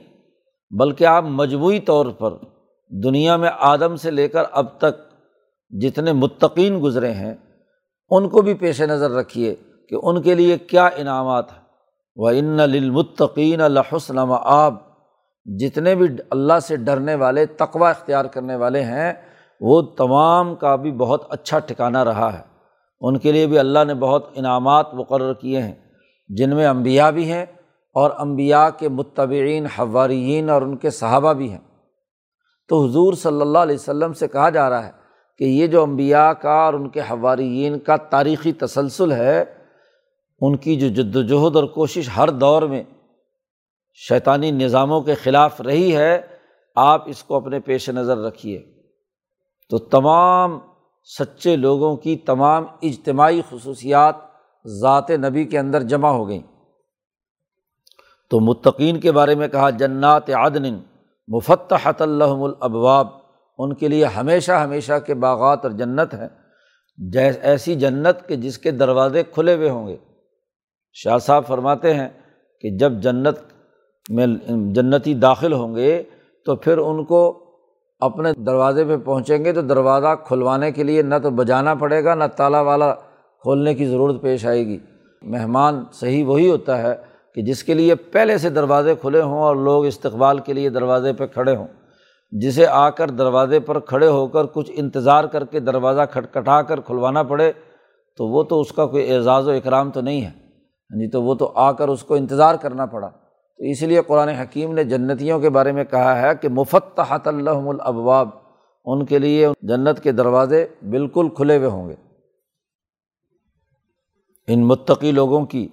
[0.71, 2.33] بلکہ آپ مجموعی طور پر
[2.89, 5.06] دنیا میں آدم سے لے کر اب تک
[5.69, 7.33] جتنے متقین گزرے ہیں،
[8.09, 9.55] ان کو بھی پیش نظر رکھیے
[9.89, 11.59] کہ ان کے لیے کیا انعامات ہیں۔
[12.15, 14.73] وہ ان للمتقین الحسن آب
[15.45, 19.13] جتنے بھی اللہ سے ڈرنے والے تقوا اختیار کرنے والے ہیں،
[19.61, 22.41] وہ تمام کا بھی بہت اچھا ٹھکانا رہا ہے۔
[23.01, 25.75] ان کے لیے بھی اللہ نے بہت انعامات مقرر کیے ہیں۔
[26.27, 27.45] جن میں امبیا بھی ہیں
[27.93, 31.59] اور امبیا کے متبعین حوارین اور ان کے صحابہ بھی ہیں۔
[32.67, 35.06] تو حضور صلی اللہ علیہ وسلم سے کہا جا رہا ہے
[35.37, 39.43] کہ یہ جو امبیا کا اور ان کے حوارین کا تاریخی تسلسل ہے،
[40.41, 42.83] ان کی جو جد وجہد اور کوشش ہر دور میں
[43.93, 46.21] شیطانی نظاموں کے خلاف رہی ہے،
[46.75, 48.65] آپ اس کو اپنے پیش نظر رکھیے۔
[49.69, 50.59] تو تمام
[51.19, 54.15] سچے لوگوں کی تمام اجتماعی خصوصیات
[54.65, 56.41] ذات نبی کے اندر جمع ہو گئیں۔
[58.29, 60.75] تو متقین کے بارے میں کہا، جنات عدن
[61.27, 63.07] مفتحت الحم الابواب
[63.57, 66.27] ان کے لیے ہمیشہ ہمیشہ کے باغات اور جنت ہیں۔
[66.97, 69.97] جیس، ایسی جنت کہ جس کے دروازے کھلے ہوئے ہوں گے۔
[70.93, 72.09] شاہ صاحب فرماتے ہیں
[72.61, 73.37] کہ جب جنت
[74.09, 74.27] میں
[74.73, 76.03] جنتی داخل ہوں گے
[76.45, 77.43] تو پھر ان کو
[77.99, 82.15] اپنے دروازے پہ پہنچیں گے تو دروازہ کھلوانے کے لیے نہ تو بجانا پڑے گا،
[82.15, 82.93] نہ تالا والا
[83.41, 84.77] کھولنے کی ضرورت پیش آئے گی۔
[85.21, 86.95] مہمان صحیح وہی ہوتا ہے
[87.35, 91.13] کہ جس کے لیے پہلے سے دروازے کھلے ہوں اور لوگ استقبال کے لیے دروازے
[91.13, 91.67] پہ کھڑے ہوں۔
[92.31, 96.79] جسے آ کر دروازے پر کھڑے ہو کر کچھ انتظار کر کے دروازہ کھٹکھٹا کر
[96.79, 97.51] کھلوانا پڑے،
[98.17, 100.31] تو وہ تو اس کا کوئی اعزاز و اکرام تو نہیں ہے۔
[100.89, 103.07] جی تو وہ تو آ کر اس کو انتظار کرنا پڑا۔
[103.57, 107.69] تو اس لیے قرآن حکیم نے جنتیوں کے بارے میں کہا ہے کہ مفتحت الحم
[107.69, 108.29] الابواب،
[108.85, 111.95] ان کے لیے جنت کے دروازے بالکل کھلے ہوئے ہوں گے۔
[114.47, 115.67] ان متقی لوگوں کی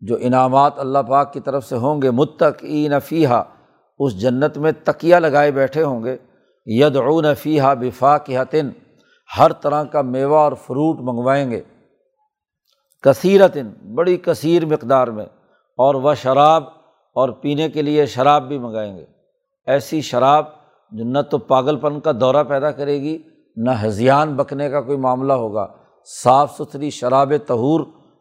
[0.00, 3.42] جو انعامات اللہ پاک کی طرف سے ہوں گے متقی نفیحہ
[4.00, 6.16] اس جنت میں تکیہ لگائے بیٹھے ہوں گے۔
[6.66, 8.70] ید او نفیحہ بفا حتن
[9.38, 11.60] ہر طرح کا میوہ اور فروٹ منگوائیں گے۔
[13.02, 15.24] کثیرتن، بڑی کثیر مقدار میں،
[15.78, 16.64] اور وہ شراب
[17.14, 19.04] اور پینے کے لیے شراب بھی منگائیں گے۔
[19.66, 20.44] ایسی شراب
[20.90, 23.18] جو نہ تو پاگل پن کا دورہ پیدا کرے گی،
[23.56, 25.66] نہ ہزیان بکنے کا کوئی معاملہ ہوگا۔
[26.22, 27.80] صاف ستھری شراب تہور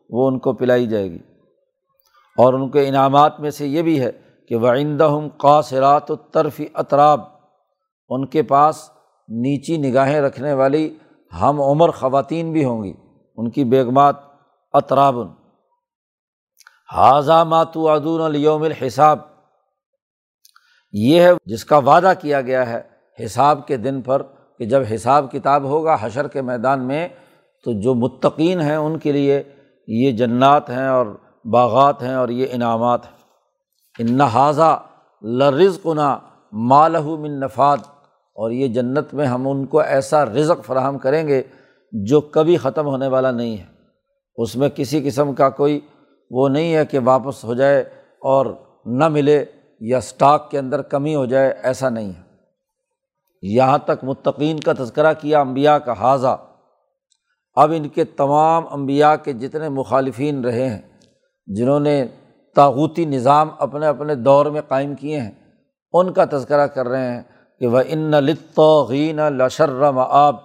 [0.09, 1.19] وہ ان کو پلائی جائے گی۔
[2.37, 4.11] اور ان کے انعامات میں سے یہ بھی ہے
[4.49, 4.69] کہ وہ
[5.01, 7.21] ہم قاصرات و طرفی اطراب
[8.09, 8.89] ان کے پاس
[9.27, 10.97] نیچی نگاہیں رکھنے والی
[11.41, 12.93] ہم عمر خواتین بھی ہوں گی،
[13.37, 14.15] ان کی بیگمات
[14.73, 15.27] اطرابن
[16.95, 19.19] حاضہ ماتو ادون الوم الحساب۔
[20.91, 22.81] یہ ہے جس کا وعدہ کیا گیا ہے
[23.25, 24.21] حساب کے دن پر
[24.57, 27.07] کہ جب حساب کتاب ہوگا حشر کے میدان میں،
[27.63, 29.43] تو جو متقین ہیں ان کے لیے
[29.87, 31.05] یہ جنات ہیں اور
[31.45, 33.18] باغات ہیں اور یہ انعامات ہیں۔
[33.99, 34.77] ان نہذا
[35.21, 36.19] لرز کنا
[36.51, 37.77] مالہ من نفاد۔
[38.35, 41.41] اور یہ جنت میں ہم ان کو ایسا رزق فراہم کریں گے
[41.91, 43.63] جو کبھی ختم ہونے والا نہیں ہے۔
[44.35, 45.79] اس میں کسی قسم کا کوئی
[46.31, 47.81] وہ نہیں ہے کہ واپس ہو جائے
[48.21, 48.45] اور
[48.85, 49.45] نہ ملے
[49.79, 52.21] یا اسٹاک کے اندر کمی ہو جائے، ایسا نہیں ہے۔
[53.41, 56.37] یہاں تک متقین کا تذکرہ کیا امبیا کا حاضہ
[57.55, 60.81] اب ان کے تمام امبیا کے جتنے مخالفین رہے ہیں،
[61.47, 62.05] جنہوں نے
[62.59, 65.31] تاغوتی نظام اپنے اپنے دور میں قائم کیے ہیں۔
[65.93, 67.21] ان کا تذکرہ کر رہے ہیں
[67.59, 70.35] کہ وہ ان لطوغین لشرم آب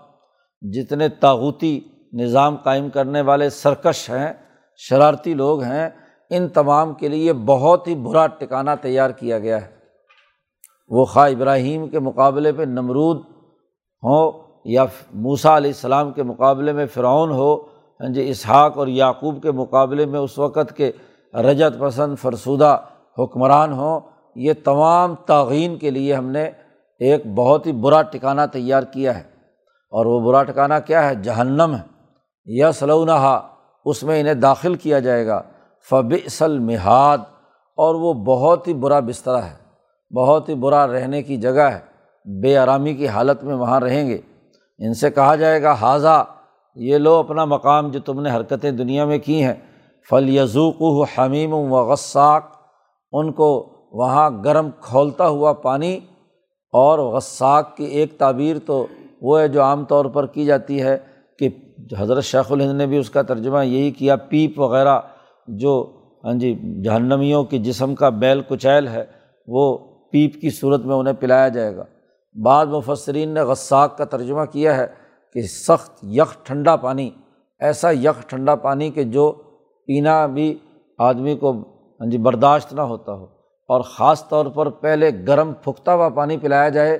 [0.63, 1.81] جتنے تاغوتی
[2.13, 4.33] نظام قائم کرنے والے سرکش ہیں،
[4.77, 5.89] شرارتی لوگ ہیں،
[6.31, 9.71] ان تمام کے لیے بہت ہی برا ٹکانہ تیار کیا گیا ہے۔
[10.89, 13.19] وہ خواہ ابراہیم کے مقابلے پہ نمرود
[14.03, 14.33] ہوں
[14.65, 17.55] یا موسا علیہ السلام کے مقابلے میں فرعون ہو
[18.01, 20.93] ہاں جی اسحاق اور یعقوب کے مقابلے میں اس وقت کے
[21.35, 22.81] رجت پسند فرسودہ
[23.19, 24.01] حکمران ہوں،
[24.35, 26.51] یہ تمام تعین کے لیے ہم نے
[26.99, 29.35] ایک بہت ہی برا ٹکانہ تیار کیا ہے۔
[29.91, 31.87] اور وہ برا ٹکانہ کیا ہے؟ جہنم ہے۔
[32.45, 33.41] یا سلونہ
[33.85, 35.43] اس میں انہیں داخل کیا جائے گا۔
[35.91, 37.19] فب اصل مہاد
[37.77, 39.55] اور وہ بہت ہی برا بسترا ہے۔
[40.15, 41.81] بہت ہی برا رہنے کی جگہ ہے۔
[42.43, 44.19] بے آرامی کی حالت میں وہاں رہیں گے۔
[44.79, 46.25] ان سے کہا جائے گا حاضہ
[46.75, 49.55] یہ لو اپنا مقام جو تم نے حرکتیں دنیا میں کی ہیں۔
[50.11, 50.83] فل یزوق
[51.19, 52.45] حمیم و غساک
[53.13, 53.49] ان کو
[53.93, 55.99] وہاں گرم کھولتا ہوا پانی
[56.75, 58.87] اور غساک کی ایک تعبیر تو
[59.23, 60.97] وہ ہے جو عام طور پر کی جاتی ہے
[61.39, 61.49] کہ
[61.99, 65.01] حضرت شیخ الہند نے بھی اس کا ترجمہ یہی کیا، پیپ وغیرہ
[65.49, 65.73] جو
[66.25, 66.53] ہاں جی
[66.85, 69.05] جہنمیوں کی جسم کا بیل کچیل ہے،
[69.49, 69.79] وہ
[70.11, 71.85] پیپ کی صورت میں انہیں پلایا جائے گا۔
[72.35, 74.87] بعض مفسرین نے غساک کا ترجمہ کیا ہے
[75.35, 77.11] کہ سخت یک ٹھنڈا پانی،
[77.61, 79.33] ایسا یک ٹھنڈا پانی کہ جو
[79.87, 80.59] پینا بھی
[80.99, 81.51] آدمی کو
[82.01, 83.25] ہاں جی برداشت نہ ہوتا ہو۔
[83.69, 86.95] اور خاص طور پر پہلے گرم پھکتا ہوا پانی پلایا جائے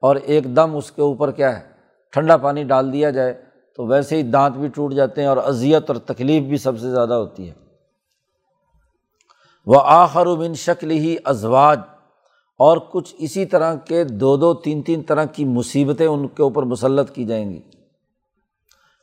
[0.00, 1.64] اور ایک دم اس کے اوپر کیا ہے،
[2.12, 3.42] ٹھنڈا پانی ڈال دیا جائے
[3.76, 6.90] تو ویسے ہی دانت بھی ٹوٹ جاتے ہیں اور اذیت اور تکلیف بھی سب سے
[6.90, 7.54] زیادہ ہوتی ہے۔
[9.66, 11.80] وہ آخر و بن شکل ہی ازواج۔
[12.58, 16.62] اور کچھ اسی طرح کے دو دو تین تین طرح کی مصیبتیں ان کے اوپر
[16.62, 17.60] مسلط کی جائیں گی۔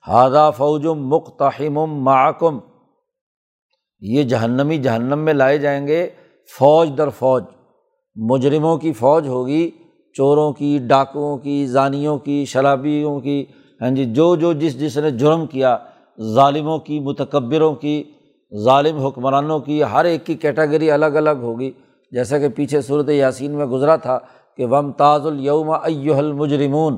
[0.08, 2.60] ہادہ فوجم مختحم معکم۔
[4.02, 6.10] یہ جہنمی جہنم میں لائے جائیں گے۔
[6.60, 7.44] فوج در فوج۔
[8.16, 9.72] مجرموں کی فوج ہوگی،
[10.14, 13.46] چوروں کی، ڈاکوؤں کی، زانیوں کی، شرابیوں کی۔
[13.82, 15.78] ہاں جی جو جو جس جس نے جرم کیا،
[16.22, 18.04] ظالموں کی، متکبروں کی،
[18.64, 21.72] ظالم حکمرانوں کی، ہر ایک کی کیٹیگری الگ الگ ہوگی۔
[22.12, 24.20] جیسا کہ پیچھے صورت یاسین میں گزرا تھا
[24.58, 26.98] کہ وم تاز الوم ایو المجرمون۔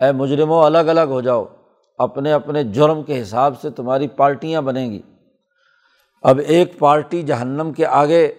[0.00, 1.44] اے مجرموں الگ الگ ہو جاؤ۔
[1.98, 5.02] اپنے اپنے جرم کے حساب سے تمہاری پارٹیاں بنیں گی۔
[6.22, 8.32] اب ایک پارٹی جہنم کے آگے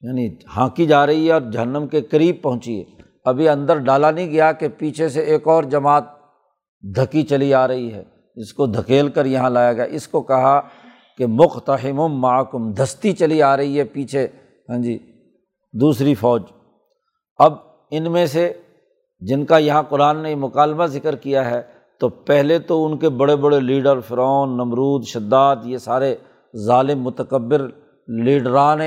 [0.00, 2.84] یعنی ہانکی جا رہی ہے اور جہنم کے قریب پہنچی ہے۔
[3.24, 6.04] ابھی اندر ڈالا نہیں گیا کہ پیچھے سے ایک اور جماعت
[6.96, 8.02] دھکی چلی آ رہی ہے۔
[8.36, 10.60] اس کو دھکیل کر یہاں لایا گیا۔ اس کو کہا
[11.18, 14.26] کہ مختحم معکم دستی چلی آ رہی ہے پیچھے۔
[14.68, 14.98] ہاں جی
[15.72, 16.42] دوسری فوج۔
[17.38, 17.52] اب
[17.90, 18.52] ان میں سے
[19.20, 21.62] جن کا یہاں قرآن نے مکالمہ ذکر کیا ہے،
[22.00, 26.16] تو پہلے تو ان کے بڑے بڑے لیڈر فرعون، نمرود، شداد، یہ سارے
[26.64, 27.68] ظالم متکبر
[28.08, 28.80] لیڈران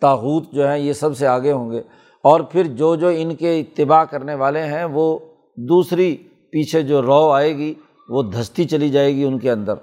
[0.00, 1.78] تاحوت جو ہیں یہ سب سے آگے ہوں گے۔
[2.22, 5.18] اور پھر جو جو ان کے اتباع کرنے والے ہیں، وہ
[5.56, 6.16] دوسری
[6.52, 7.74] پیچھے جو رو آئے گی،
[8.08, 9.74] وہ دھستی چلی جائے گی ان کے اندر۔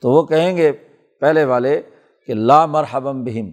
[0.00, 0.72] تو وہ کہیں گے
[1.20, 1.82] پہلے والے
[2.26, 3.50] کہ لا مرحبم بہم،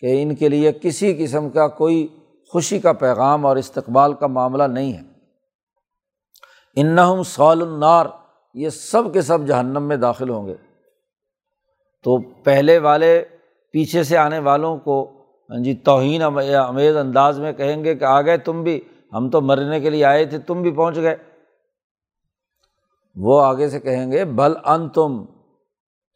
[0.00, 2.06] کہ ان کے لیے کسی قسم کا کوئی
[2.52, 5.02] خوشی کا پیغام اور استقبال کا معاملہ نہیں ہے۔
[6.76, 7.22] انہم
[12.04, 13.24] تو پہلے والے
[13.72, 15.10] پیچھے سے آنے والوں کو
[15.50, 18.80] ہاں جی توہین امیز انداز میں کہیں گے کہ آ گئے تم بھی،
[19.12, 21.16] ہم تو مرنے کے لیے آئے تھے، تم بھی پہنچ گئے۔
[23.16, 25.24] وہ آگے سے کہیں گے بھل ان تم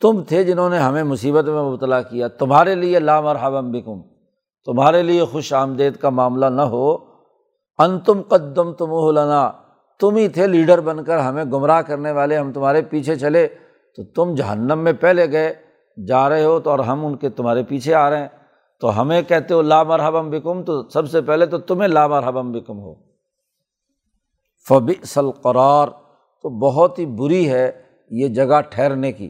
[0.01, 4.03] تم تھے جنہوں نے ہمیں مصیبت میں مبتلا کیا، تمہارے لیے لامرحم بکم،
[4.65, 6.97] تمہارے لیے خوش آمدید کا معاملہ نہ ہو۔
[7.79, 9.53] ان تم قدم تم لنا،
[10.01, 13.49] تم ہی تھے لیڈر بن کر ہمیں گمراہ کرنے والے، ہم تمہارے پیچھے چلے،
[13.97, 15.55] تو تم جہنم میں پہلے گئے۔
[16.07, 18.29] جا رہے ہو تو اور ہم ان کے تمہارے پیچھے آ رہے ہیں۔
[18.81, 22.53] تو ہمیں کہتے ہو، لا مرحبم بکم، تو سب سے پہلے تو تمہیں لا مرحبم
[22.53, 22.95] بکم ہو۔
[24.69, 24.95] فبی
[25.43, 25.89] قرار
[26.43, 27.73] تو بہت ہی بری ہے
[28.11, 29.29] یہ جگہ ٹھہرنے کی۔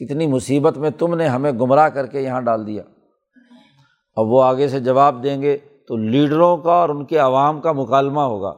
[0.00, 2.82] کتنی مصیبت میں تم نے ہمیں گمراہ کر کے یہاں ڈال دیا۔
[4.16, 7.72] اب وہ آگے سے جواب دیں گے تو لیڈروں کا اور ان کے عوام کا
[7.72, 8.52] مکالمہ ہوگا۔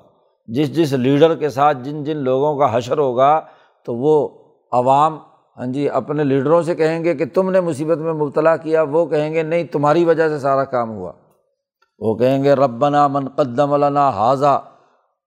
[0.47, 3.41] جس جس لیڈر کے ساتھ جن جن لوگوں کا حشر ہوگا
[3.85, 4.29] تو وہ
[4.73, 5.19] عوام
[5.59, 9.07] ہاں جی اپنے لیڈروں سے کہیں گے کہ تم نے مصیبت میں مبتلا کیا، وہ
[9.07, 11.12] کہیں گے نہیں، تمہاری وجہ سے سارا کام ہوا۔
[11.99, 14.62] وہ کہیں گے، ربنا من قدم علنا حاضہ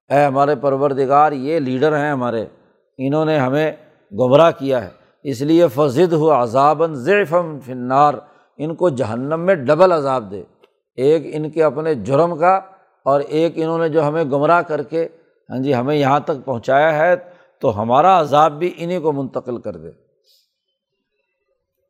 [0.10, 2.46] اے ہمارے پروردگار، یہ لیڈر ہیں ہمارے،
[2.98, 3.72] انہوں نے ہمیں
[4.20, 4.90] گمراہ کیا ہے۔
[5.24, 8.14] اس لیے فضد ہو عذابً ضعفم فنار
[8.58, 10.44] ان کو جہنم میں ڈبل عذاب دے۔
[10.96, 12.56] ایک ان کے اپنے جرم کا
[13.06, 15.08] اور ایک انہوں نے جو ہمیں گمراہ کر کے
[15.50, 17.16] ہاں جی ہمیں یہاں تک پہنچایا ہے،
[17.62, 20.05] تو ہمارا عذاب بھی انہیں کو منتقل کر دے۔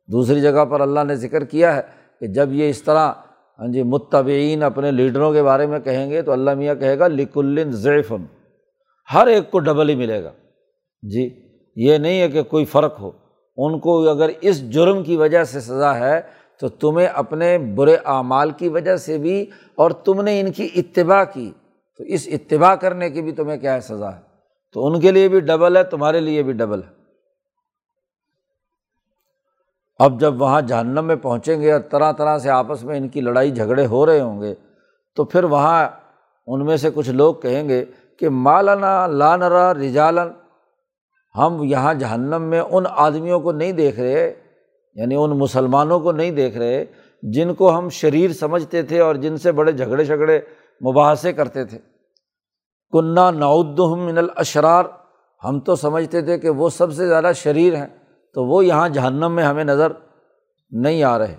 [0.06, 1.82] دوسری جگہ پر اللہ نے ذکر کیا ہے
[2.20, 3.12] کہ جب یہ اس طرح
[3.58, 7.08] ہاں جی متبعین اپنے لیڈروں کے بارے میں کہیں گے تو اللہ میاں کہے گا،
[7.08, 8.24] لکل ضعفن
[9.14, 10.30] ہر ایک کو ڈبل ہی ملے گا۔
[11.02, 11.30] جی
[11.76, 13.10] یہ نہیں ہے کہ کوئی فرق ہو۔
[13.56, 16.20] ان کو اگر اس جرم کی وجہ سے سزا ہے
[16.60, 21.24] تو تمہیں اپنے برے اعمال کی وجہ سے بھی اور تم نے ان کی اتباع
[21.24, 21.52] کی۔
[21.98, 24.20] تو اس اتباع کرنے کی بھی تمہیں کیا ہے سزا ہے؟
[24.72, 26.95] تو ان کے لیے بھی ڈبل ہے، تمہارے لیے بھی ڈبل ہے۔
[29.98, 33.20] اب جب وہاں جہنم میں پہنچیں گے اور طرح طرح سے آپس میں ان کی
[33.20, 34.54] لڑائی جھگڑے ہو رہے ہوں گے،
[35.16, 35.88] تو پھر وہاں
[36.46, 37.84] ان میں سے کچھ لوگ کہیں گے
[38.18, 40.28] کہ مالانا لانرا رجالن،
[41.34, 44.34] ہم یہاں جہنم میں ان آدمیوں کو نہیں دیکھ رہے
[44.94, 46.84] یعنی ان مسلمانوں کو نہیں دیکھ رہے
[47.22, 50.40] جن کو ہم شریر سمجھتے تھے اور جن سے بڑے جھگڑے جھگڑے
[50.80, 51.78] مباحثے کرتے تھے۔
[52.92, 54.84] کنہ نعود من الاشرار،
[55.44, 57.86] ہم تو سمجھتے تھے کہ وہ سب سے زیادہ شریر ہیں۔
[58.36, 59.92] تو وہ یہاں جہنم میں ہمیں نظر
[60.70, 61.36] نہیں آ رہے۔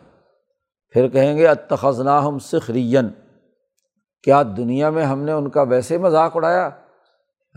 [0.90, 3.08] پھر کہیں گے اتخذنا ہم سخرین
[4.24, 6.70] کیا دنیا میں ہم نے ان کا ویسے مذاق اڑایا؟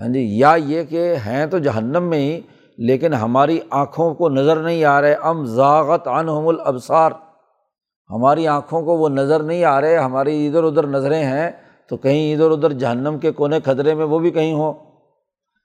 [0.00, 2.40] ہاں جی یا یہ کہ ہیں تو جہنم میں ہی،
[2.79, 7.11] لیکن ہماری آنکھوں کو نظر نہیں آ رہے۔ ام ذاغت عنہم الابصار۔
[8.11, 11.50] ہماری آنکھوں کو وہ نظر نہیں آ رہے، ہماری ادھر ادھر نظریں ہیں،
[11.88, 14.72] تو کہیں ادھر ادھر جہنم کے کونے خطرے میں وہ بھی کہیں ہوں۔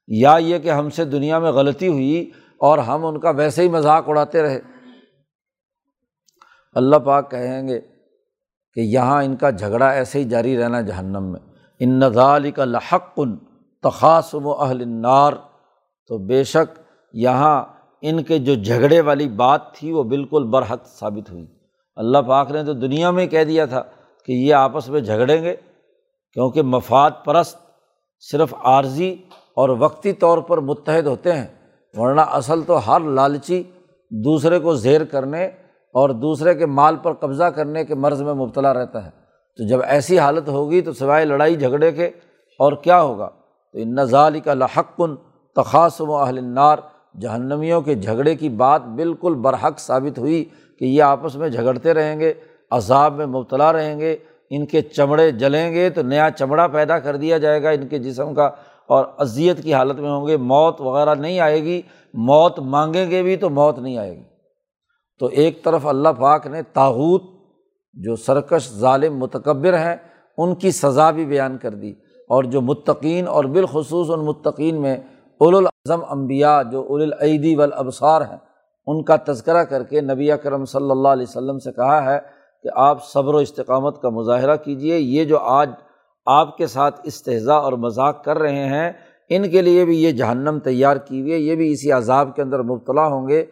[0.07, 3.69] یا یہ کہ ہم سے دنیا میں غلطی ہوئی اور ہم ان کا ویسے ہی
[3.69, 4.59] مذاق اڑاتے رہے۔
[6.75, 7.81] اللہ پاک کہیں گے
[8.73, 11.39] کہ یہاں ان کا جھگڑا ایسے ہی جاری رہنا جہنم میں۔
[11.79, 13.37] ان نظال کا لحقن
[13.83, 15.33] تخاصم و اہل نار
[16.07, 16.79] تو بے شک
[17.13, 17.63] یہاں
[18.01, 21.47] ان کے جو جھگڑے والی بات تھی وہ بالکل برحق ثابت ہوئی۔
[21.95, 23.83] اللہ پاک نے تو دنیا میں کہہ دیا تھا
[24.25, 25.55] کہ یہ آپس میں جھگڑیں گے
[26.33, 27.57] کیونکہ مفاد پرست
[28.19, 29.15] صرف عارضی
[29.55, 31.64] اور وقتی طور پر متحد ہوتے ہیں۔
[31.97, 33.63] ورنہ اصل تو ہر لالچی
[34.09, 35.45] دوسرے کو زیر کرنے
[35.93, 39.09] اور دوسرے کے مال پر قبضہ کرنے کے مرض میں مبتلا رہتا ہے۔
[39.57, 42.05] تو جب ایسی حالت ہوگی تو سوائے لڑائی جھگڑے کے
[42.59, 43.29] اور کیا ہوگا؟
[43.73, 45.15] تو ان نظال کا لحقن
[45.55, 46.77] تخاصم و اہل نار
[47.21, 50.45] جہنمیوں کے جھگڑے کی بات بالکل برحق ثابت ہوئی
[50.79, 52.33] کہ یہ آپس میں جھگڑتے رہیں گے،
[52.71, 54.17] عذاب میں مبتلا رہیں گے،
[54.49, 57.99] ان کے چمڑے جلیں گے تو نیا چمڑا پیدا کر دیا جائے گا۔ ان کے
[57.99, 58.49] جسم کا
[58.87, 61.81] اور اذیت کی حالت میں ہوں گے، موت وغیرہ نہیں آئے گی،
[62.13, 64.23] موت مانگیں گے بھی تو موت نہیں آئے گی۔
[65.19, 67.23] تو ایک طرف اللہ پاک نے تاحوت
[67.93, 69.95] جو سرکش، ظالم، متکبر ہیں،
[70.37, 71.93] ان کی سزا بھی بیان کر دی۔
[72.29, 74.97] اور جو متقین اور بالخصوص ان متقین میں
[75.39, 78.37] الاظم انبیاء، جو العیدی والابصار ہیں،
[78.87, 82.19] ان کا تذکرہ کر کے نبی کرم صلی اللہ علیہ وسلم سے کہا ہے
[82.63, 85.69] کہ آپ صبر و استقامت کا مظاہرہ کیجیے یہ جو آج
[86.25, 88.91] آپ کے ساتھ استحضاء اور مذاق کر رہے ہیں،
[89.29, 92.41] ان کے لیے بھی یہ جہنم تیار کی ہوئی ہے یہ بھی اسی عذاب کے
[92.41, 93.45] اندر مبتلا ہوں گے۔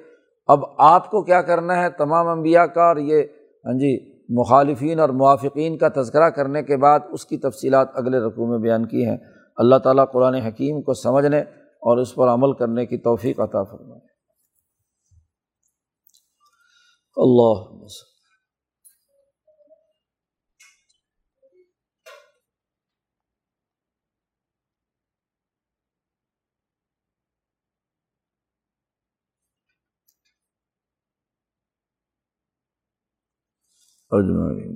[0.47, 3.23] اب آپ کو کیا کرنا ہے؟ تمام انبیاء کا اور یہ
[3.65, 8.47] ہاں جی مخالفین اور موافقین کا تذکرہ کرنے کے بعد اس کی تفصیلات اگلے رقوع
[8.47, 9.17] میں بیان کی ہیں۔
[9.57, 11.39] اللہ تعالیٰ قرآن حکیم کو سمجھنے
[11.81, 14.01] اور اس پر عمل کرنے کی توفیق عطا فرمائے۔
[17.17, 17.85] اللہ
[34.13, 34.73] اجمعین